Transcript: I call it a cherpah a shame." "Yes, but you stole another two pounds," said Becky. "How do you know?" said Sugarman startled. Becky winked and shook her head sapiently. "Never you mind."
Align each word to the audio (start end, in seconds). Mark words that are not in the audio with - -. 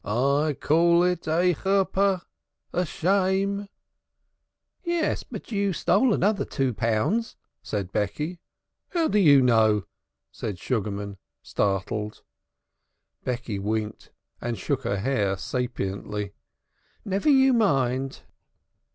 I 0.03 0.57
call 0.59 1.03
it 1.03 1.27
a 1.27 1.53
cherpah 1.53 2.21
a 2.73 2.85
shame." 2.87 3.67
"Yes, 4.83 5.21
but 5.21 5.51
you 5.51 5.73
stole 5.73 6.11
another 6.11 6.43
two 6.43 6.73
pounds," 6.73 7.35
said 7.61 7.91
Becky. 7.91 8.39
"How 8.93 9.07
do 9.07 9.19
you 9.19 9.43
know?" 9.43 9.85
said 10.31 10.57
Sugarman 10.57 11.17
startled. 11.43 12.23
Becky 13.23 13.59
winked 13.59 14.09
and 14.41 14.57
shook 14.57 14.85
her 14.85 14.97
head 14.97 15.37
sapiently. 15.39 16.33
"Never 17.05 17.29
you 17.29 17.53
mind." 17.53 18.23